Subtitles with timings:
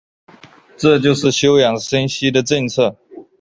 [0.77, 2.97] 这就是休养生息的政策。